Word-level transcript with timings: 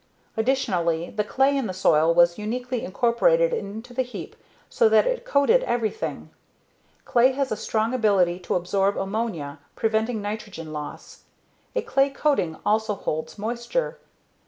Additionally, 0.35 1.11
the 1.11 1.23
clay 1.23 1.55
in 1.55 1.67
the 1.67 1.75
soil 1.75 2.11
was 2.11 2.39
uniquely 2.39 2.83
incorporated 2.83 3.53
into 3.53 3.93
the 3.93 4.01
heap 4.01 4.35
so 4.67 4.89
that 4.89 5.05
it 5.05 5.25
coated 5.25 5.61
everything. 5.65 6.31
Clay 7.05 7.33
has 7.33 7.51
a 7.51 7.55
strong 7.55 7.93
ability 7.93 8.39
to 8.39 8.55
absorb 8.55 8.97
ammonia, 8.97 9.59
preventing 9.75 10.19
nitrogen 10.19 10.73
loss. 10.73 11.25
A 11.75 11.83
clay 11.83 12.09
coating 12.09 12.57
also 12.65 12.95
holds 12.95 13.37
moisture. 13.37 13.99